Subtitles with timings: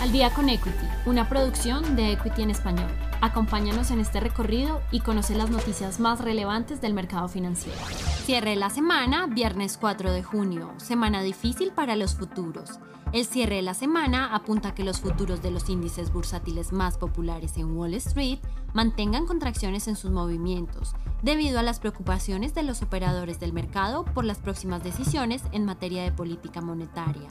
[0.00, 2.88] Al día con Equity, una producción de Equity en español.
[3.20, 7.78] Acompáñanos en este recorrido y conoce las noticias más relevantes del mercado financiero.
[8.24, 12.78] Cierre de la semana, viernes 4 de junio, semana difícil para los futuros.
[13.12, 16.96] El cierre de la semana apunta a que los futuros de los índices bursátiles más
[16.96, 18.38] populares en Wall Street
[18.74, 24.24] mantengan contracciones en sus movimientos, debido a las preocupaciones de los operadores del mercado por
[24.24, 27.28] las próximas decisiones en materia de política monetaria.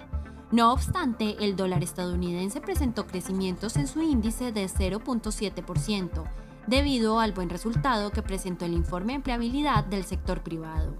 [0.49, 6.23] No obstante, el dólar estadounidense presentó crecimientos en su índice de 0.7%,
[6.67, 10.95] debido al buen resultado que presentó el informe de empleabilidad del sector privado.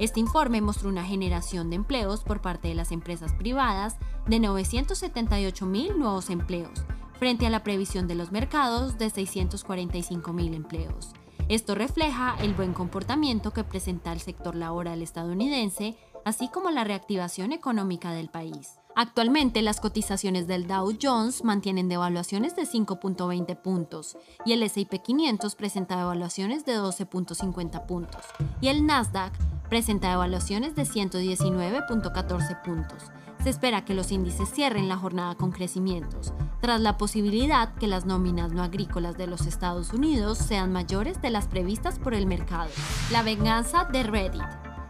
[0.00, 5.66] Este informe mostró una generación de empleos por parte de las empresas privadas de 978
[5.66, 6.84] mil nuevos empleos,
[7.18, 11.12] frente a la previsión de los mercados de 645 mil empleos.
[11.48, 17.52] Esto refleja el buen comportamiento que presenta el sector laboral estadounidense, así como la reactivación
[17.52, 18.77] económica del país.
[18.96, 25.54] Actualmente las cotizaciones del Dow Jones mantienen devaluaciones de 5.20 puntos y el S&P 500
[25.54, 28.22] presenta devaluaciones de 12.50 puntos
[28.60, 29.32] y el Nasdaq
[29.68, 33.04] presenta devaluaciones de 119.14 puntos.
[33.42, 38.04] Se espera que los índices cierren la jornada con crecimientos, tras la posibilidad que las
[38.04, 42.70] nóminas no agrícolas de los Estados Unidos sean mayores de las previstas por el mercado.
[43.12, 44.42] La venganza de Reddit.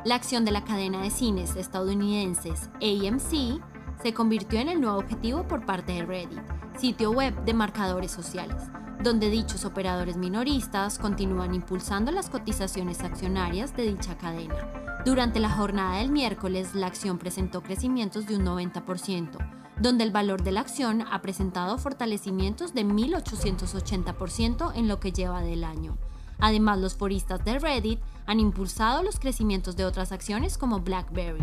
[0.05, 3.61] La acción de la cadena de cines estadounidenses AMC
[4.03, 6.41] se convirtió en el nuevo objetivo por parte de Reddit,
[6.79, 8.57] sitio web de marcadores sociales,
[9.03, 15.03] donde dichos operadores minoristas continúan impulsando las cotizaciones accionarias de dicha cadena.
[15.05, 19.39] Durante la jornada del miércoles, la acción presentó crecimientos de un 90%,
[19.81, 25.41] donde el valor de la acción ha presentado fortalecimientos de 1.880% en lo que lleva
[25.43, 25.97] del año.
[26.39, 31.43] Además, los foristas de Reddit han impulsado los crecimientos de otras acciones como BlackBerry.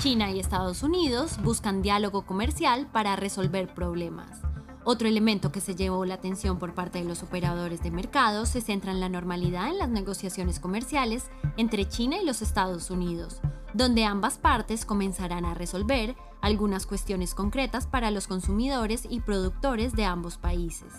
[0.00, 4.40] China y Estados Unidos buscan diálogo comercial para resolver problemas.
[4.84, 8.60] Otro elemento que se llevó la atención por parte de los operadores de mercado se
[8.60, 13.40] centra en la normalidad en las negociaciones comerciales entre China y los Estados Unidos,
[13.74, 20.04] donde ambas partes comenzarán a resolver algunas cuestiones concretas para los consumidores y productores de
[20.04, 20.92] ambos países.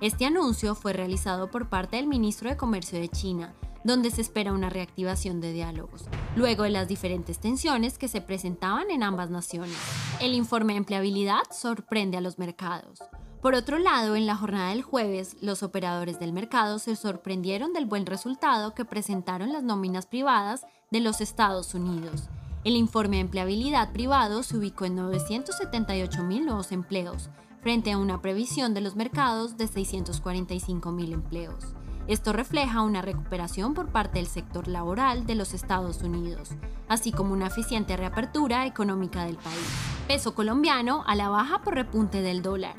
[0.00, 4.52] Este anuncio fue realizado por parte del ministro de Comercio de China, donde se espera
[4.52, 6.04] una reactivación de diálogos,
[6.36, 9.76] luego de las diferentes tensiones que se presentaban en ambas naciones.
[10.20, 13.00] El informe de empleabilidad sorprende a los mercados.
[13.42, 17.86] Por otro lado, en la jornada del jueves, los operadores del mercado se sorprendieron del
[17.86, 22.28] buen resultado que presentaron las nóminas privadas de los Estados Unidos.
[22.62, 27.30] El informe de empleabilidad privado se ubicó en 978 mil nuevos empleos,
[27.68, 31.74] frente a una previsión de los mercados de 645 mil empleos.
[32.06, 36.52] Esto refleja una recuperación por parte del sector laboral de los Estados Unidos,
[36.88, 39.68] así como una eficiente reapertura económica del país.
[40.06, 42.76] Peso colombiano a la baja por repunte del dólar.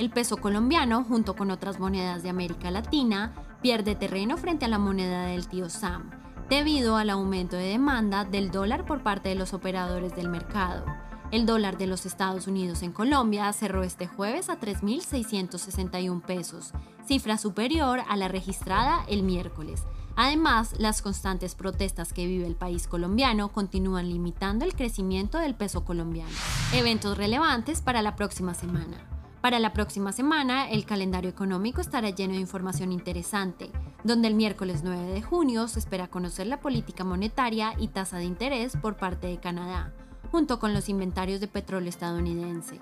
[0.00, 4.78] El peso colombiano, junto con otras monedas de América Latina, pierde terreno frente a la
[4.78, 6.10] moneda del tío Sam,
[6.50, 10.84] debido al aumento de demanda del dólar por parte de los operadores del mercado.
[11.32, 16.72] El dólar de los Estados Unidos en Colombia cerró este jueves a 3.661 pesos,
[17.06, 19.84] cifra superior a la registrada el miércoles.
[20.14, 25.86] Además, las constantes protestas que vive el país colombiano continúan limitando el crecimiento del peso
[25.86, 26.28] colombiano.
[26.74, 28.98] Eventos relevantes para la próxima semana.
[29.40, 33.70] Para la próxima semana, el calendario económico estará lleno de información interesante,
[34.04, 38.24] donde el miércoles 9 de junio se espera conocer la política monetaria y tasa de
[38.24, 39.94] interés por parte de Canadá
[40.32, 42.80] junto con los inventarios de petróleo estadounidense.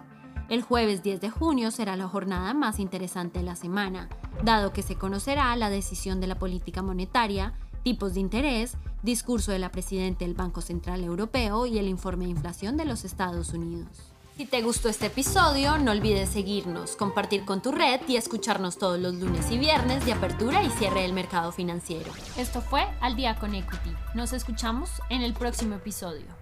[0.49, 4.09] El jueves 10 de junio será la jornada más interesante de la semana,
[4.45, 9.59] dado que se conocerá la decisión de la política monetaria, tipos de interés, discurso de
[9.59, 14.13] la presidenta del Banco Central Europeo y el informe de inflación de los Estados Unidos.
[14.37, 18.99] Si te gustó este episodio, no olvides seguirnos, compartir con tu red y escucharnos todos
[18.99, 22.13] los lunes y viernes de apertura y cierre del mercado financiero.
[22.39, 23.91] Esto fue Al día con Equity.
[24.15, 26.40] Nos escuchamos en el próximo episodio.